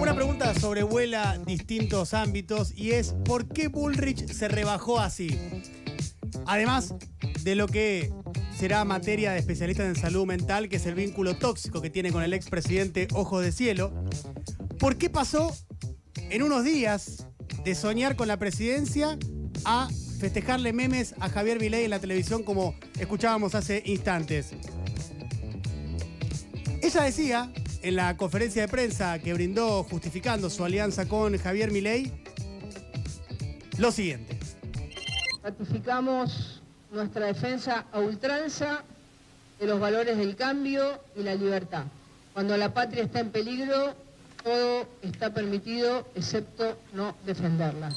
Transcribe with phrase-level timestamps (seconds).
[0.00, 5.38] Una pregunta sobrevuela distintos ámbitos y es ¿por qué Bullrich se rebajó así?
[6.46, 6.94] Además
[7.42, 8.12] de lo que
[8.56, 12.22] será materia de especialistas en salud mental, que es el vínculo tóxico que tiene con
[12.22, 13.92] el expresidente Ojo de Cielo,
[14.78, 15.56] ¿por qué pasó
[16.16, 17.26] en unos días
[17.64, 19.18] de soñar con la presidencia
[19.64, 19.88] a
[20.18, 24.50] festejarle memes a Javier Milei en la televisión como escuchábamos hace instantes?
[26.82, 27.52] Ella decía
[27.82, 32.12] en la conferencia de prensa que brindó justificando su alianza con Javier Milei
[33.78, 34.38] lo siguiente.
[35.42, 36.62] Ratificamos
[36.92, 38.84] nuestra defensa a ultranza
[39.58, 41.84] de los valores del cambio y la libertad.
[42.34, 43.94] Cuando la patria está en peligro,
[44.42, 47.90] todo está permitido excepto no defenderla.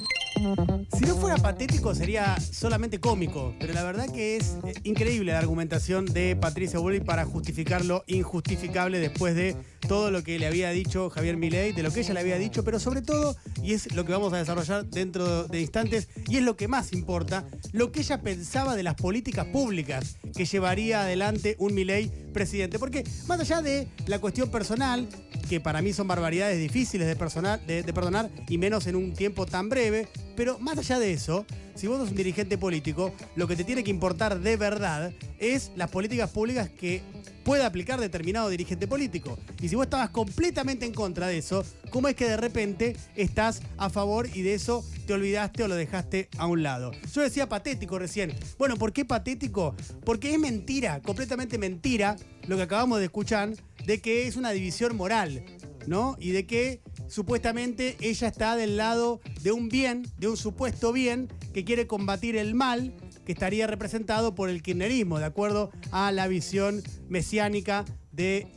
[0.97, 5.39] Si no fuera patético sería solamente cómico, pero la verdad que es eh, increíble la
[5.39, 9.55] argumentación de Patricia Bullrich para justificar lo injustificable después de
[9.87, 12.63] todo lo que le había dicho Javier Milei, de lo que ella le había dicho,
[12.63, 16.43] pero sobre todo, y es lo que vamos a desarrollar dentro de instantes, y es
[16.43, 21.55] lo que más importa, lo que ella pensaba de las políticas públicas que llevaría adelante
[21.59, 22.79] un Milei presidente.
[22.79, 25.07] Porque más allá de la cuestión personal,
[25.47, 29.69] que para mí son barbaridades difíciles de, de, perdonar y menos en un tiempo tan
[29.69, 30.07] breve.
[30.35, 33.83] Pero más allá de eso, si vos sos un dirigente político, lo que te tiene
[33.83, 37.01] que importar de verdad es las políticas públicas que
[37.45, 39.37] pueda aplicar determinado dirigente político.
[39.61, 43.61] Y si vos estabas completamente en contra de eso, ¿cómo es que de repente estás
[43.77, 46.91] a favor y de eso te olvidaste o lo dejaste a un lado?
[47.13, 48.33] Yo decía patético recién.
[48.57, 49.75] Bueno, ¿por qué patético?
[50.03, 52.15] Porque es mentira, completamente mentira,
[52.47, 53.51] lo que acabamos de escuchar
[53.85, 55.45] de que es una división moral,
[55.87, 56.15] ¿no?
[56.19, 61.31] Y de que supuestamente ella está del lado de un bien, de un supuesto bien,
[61.53, 66.27] que quiere combatir el mal que estaría representado por el kirchnerismo, de acuerdo a la
[66.27, 68.47] visión mesiánica de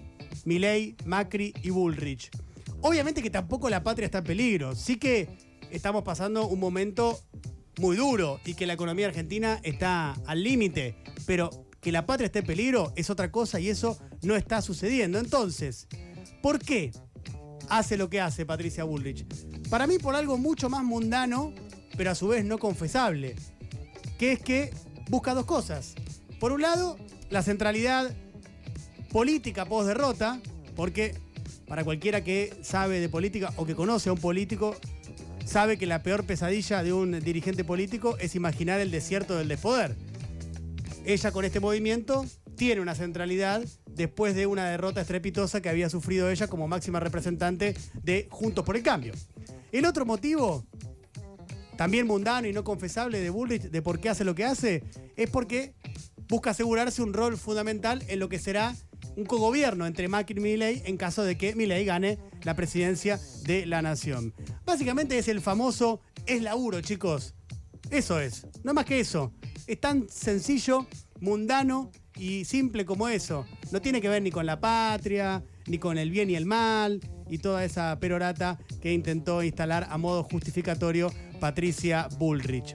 [0.44, 2.30] Milei, Macri y Bullrich.
[2.80, 5.28] Obviamente que tampoco la patria está en peligro, sí que
[5.70, 7.18] estamos pasando un momento
[7.78, 11.50] muy duro y que la economía argentina está al límite, pero
[11.80, 15.18] que la patria esté en peligro es otra cosa y eso no está sucediendo.
[15.18, 15.86] Entonces,
[16.42, 16.92] ¿por qué
[17.68, 19.26] hace lo que hace Patricia Bullrich?
[19.68, 21.52] Para mí por algo mucho más mundano,
[21.96, 23.36] pero a su vez no confesable,
[24.18, 24.72] que es que
[25.10, 25.94] busca dos cosas.
[26.40, 26.96] Por un lado,
[27.30, 28.14] la centralidad
[29.10, 30.40] política post derrota,
[30.76, 31.20] porque
[31.66, 34.76] para cualquiera que sabe de política o que conoce a un político,
[35.44, 39.96] sabe que la peor pesadilla de un dirigente político es imaginar el desierto del despoder
[41.08, 43.64] ella con este movimiento tiene una centralidad
[43.94, 48.76] después de una derrota estrepitosa que había sufrido ella como máxima representante de Juntos por
[48.76, 49.12] el Cambio.
[49.72, 50.64] El otro motivo,
[51.76, 54.82] también mundano y no confesable de Bullrich, de por qué hace lo que hace,
[55.16, 55.74] es porque
[56.28, 58.74] busca asegurarse un rol fundamental en lo que será
[59.16, 63.66] un cogobierno entre Macri y Milley en caso de que Milley gane la presidencia de
[63.66, 64.32] la nación.
[64.64, 67.34] Básicamente es el famoso es laburo, chicos.
[67.90, 69.32] Eso es, no más que eso.
[69.66, 70.86] Es tan sencillo,
[71.20, 73.46] mundano y simple como eso.
[73.70, 77.00] No tiene que ver ni con la patria, ni con el bien y el mal,
[77.30, 82.74] y toda esa perorata que intentó instalar a modo justificatorio Patricia Bullrich.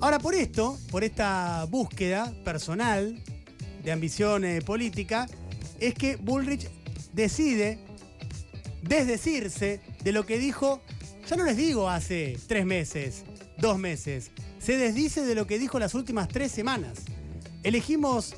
[0.00, 3.22] Ahora, por esto, por esta búsqueda personal
[3.82, 5.26] de ambición eh, política,
[5.78, 6.68] es que Bullrich
[7.12, 7.78] decide
[8.82, 10.80] desdecirse de lo que dijo,
[11.28, 13.24] ya no les digo hace tres meses,
[13.58, 17.04] dos meses, se desdice de lo que dijo las últimas tres semanas.
[17.62, 18.34] Elegimos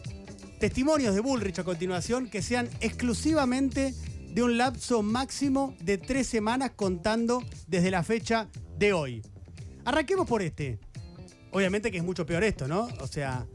[0.59, 3.94] testimonios de Bullrich a continuación que sean exclusivamente
[4.28, 9.22] de un lapso máximo de tres semanas contando desde la fecha de hoy.
[9.84, 10.81] Arranquemos por este.
[11.53, 12.88] Obviamente que es mucho peor esto, ¿no?
[13.00, 13.47] O sea,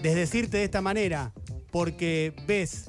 [0.00, 1.32] desdecirte de esta manera
[1.72, 2.88] porque ves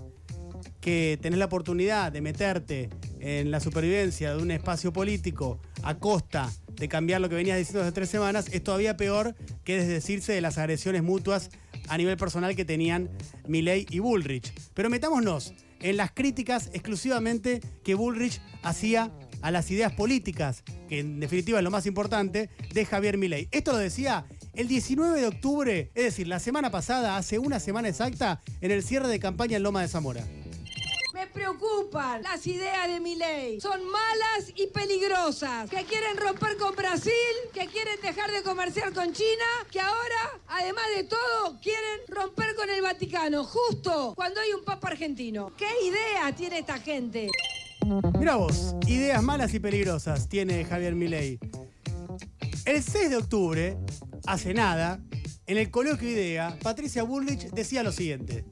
[0.80, 6.52] que tenés la oportunidad de meterte en la supervivencia de un espacio político a costa
[6.76, 10.42] de cambiar lo que venías diciendo hace tres semanas, es todavía peor que desdecirse de
[10.42, 11.50] las agresiones mutuas
[11.88, 13.10] a nivel personal que tenían
[13.48, 14.54] Milley y Bullrich.
[14.74, 19.12] Pero metámonos en las críticas exclusivamente que Bullrich hacía
[19.42, 23.50] a las ideas políticas, que en definitiva es lo más importante, de Javier Milei.
[23.52, 27.90] Esto lo decía el 19 de octubre, es decir, la semana pasada, hace una semana
[27.90, 30.24] exacta, en el cierre de campaña en Loma de Zamora.
[31.34, 33.60] Preocupan las ideas de mi ley.
[33.60, 35.70] Son malas y peligrosas.
[35.70, 37.12] Que quieren romper con Brasil,
[37.52, 42.70] que quieren dejar de comerciar con China, que ahora, además de todo, quieren romper con
[42.70, 45.52] el Vaticano, justo cuando hay un papa argentino.
[45.58, 47.32] ¿Qué idea tiene esta gente?
[48.20, 51.40] Mira vos, ideas malas y peligrosas tiene Javier Milei.
[52.66, 53.78] El 6 de octubre,
[54.26, 55.02] hace nada,
[55.48, 58.46] en el coloquio IDEA, Patricia Bullrich decía lo siguiente.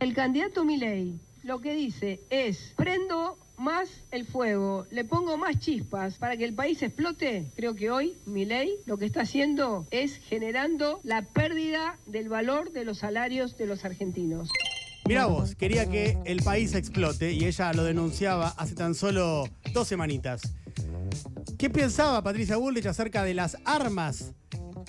[0.00, 6.16] El candidato Milei lo que dice es, prendo más el fuego, le pongo más chispas
[6.18, 10.16] para que el país explote, creo que hoy mi ley lo que está haciendo es
[10.16, 14.48] generando la pérdida del valor de los salarios de los argentinos.
[15.06, 19.88] Mirá vos, quería que el país explote y ella lo denunciaba hace tan solo dos
[19.88, 20.42] semanitas.
[21.58, 24.32] ¿Qué pensaba Patricia Bullrich acerca de las armas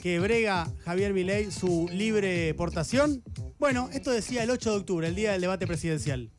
[0.01, 3.23] que brega Javier Milei su libre portación?
[3.63, 6.29] Bueno, esto decía el 8 de octubre, el día del debate presidencial.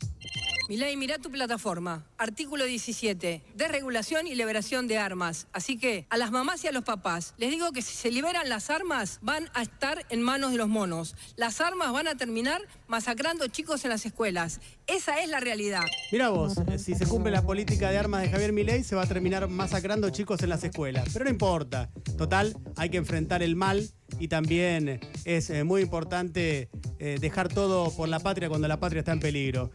[0.69, 2.05] Milei, mira tu plataforma.
[2.19, 3.43] Artículo 17.
[3.55, 5.47] Desregulación y liberación de armas.
[5.55, 8.51] Así que a las mamás y a los papás les digo que si se liberan
[8.51, 11.17] las armas van a estar en manos de los monos.
[11.37, 14.61] Las armas van a terminar masacrando chicos en las escuelas.
[14.87, 15.85] Esa es la realidad.
[16.13, 19.03] Mira vos, eh, si se cumple la política de armas de Javier Milei se va
[19.03, 21.09] a terminar masacrando chicos en las escuelas.
[21.11, 21.91] Pero no importa.
[22.19, 23.89] Total, hay que enfrentar el mal
[24.19, 26.69] y también es eh, muy importante
[26.99, 29.71] eh, dejar todo por la patria cuando la patria está en peligro.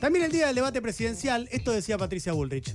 [0.00, 2.74] También el día del debate presidencial, esto decía Patricia Bullrich.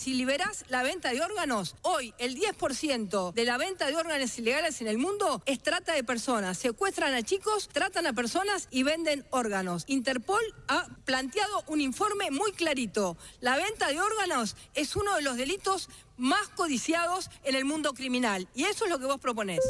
[0.00, 4.80] Si liberás la venta de órganos, hoy el 10% de la venta de órganos ilegales
[4.80, 6.56] en el mundo es trata de personas.
[6.56, 9.84] Secuestran a chicos, tratan a personas y venden órganos.
[9.88, 13.18] Interpol ha planteado un informe muy clarito.
[13.40, 18.48] La venta de órganos es uno de los delitos más codiciados en el mundo criminal.
[18.54, 19.60] Y eso es lo que vos proponés.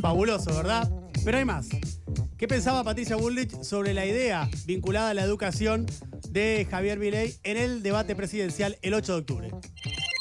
[0.00, 0.88] Fabuloso, ¿verdad?
[1.24, 1.66] Pero hay más.
[2.44, 5.86] ¿Qué pensaba Patricia Bullrich sobre la idea vinculada a la educación
[6.28, 9.50] de Javier Milei en el debate presidencial el 8 de octubre?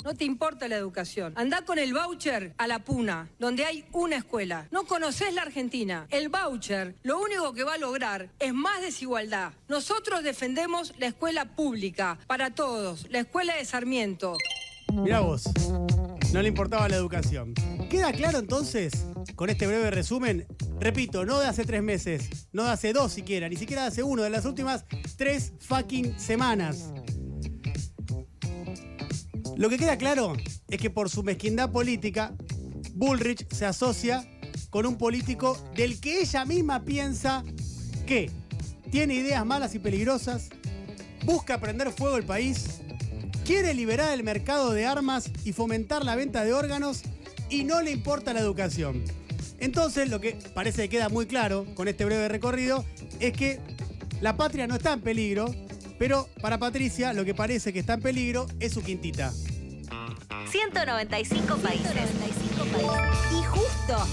[0.06, 1.34] No te importa la educación.
[1.36, 4.70] Anda con el voucher a la Puna, donde hay una escuela.
[4.72, 6.08] No conoces la Argentina.
[6.12, 9.52] El voucher lo único que va a lograr es más desigualdad.
[9.68, 14.38] Nosotros defendemos la escuela pública para todos, la escuela de Sarmiento.
[14.94, 15.44] Mira vos,
[16.31, 17.54] no le importaba la educación.
[17.94, 18.92] ¿Queda claro entonces,
[19.36, 20.48] con este breve resumen,
[20.80, 24.01] Repito, no de hace tres meses, no de hace dos siquiera, ni siquiera de hace
[24.01, 24.84] uno, de las últimas
[25.16, 26.92] tres fucking semanas.
[29.56, 30.34] Lo que queda claro
[30.72, 32.34] es que por su mezquindad política,
[32.95, 34.28] Bullrich se asocia
[34.72, 37.44] con un político del que ella misma piensa
[38.07, 38.31] que
[38.89, 40.50] tiene ideas malas y peligrosas,
[41.25, 42.81] busca prender fuego el país,
[43.46, 47.04] quiere liberar el mercado de armas y fomentar la venta de órganos
[47.50, 49.04] y no le importa la educación.
[49.60, 52.86] Entonces, lo que parece que queda muy claro con este breve recorrido
[53.19, 53.60] es que
[54.22, 55.54] la patria no está en peligro,
[55.98, 59.31] pero para Patricia lo que parece que está en peligro es su quintita.
[60.50, 61.92] 195 países.
[61.92, 63.31] 195 países.
[63.31, 64.07] Y justo